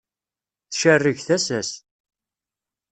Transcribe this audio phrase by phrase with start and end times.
[0.71, 1.71] Tcerreg tasa-s.